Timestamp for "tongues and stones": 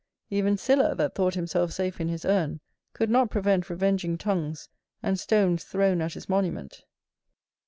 4.17-5.63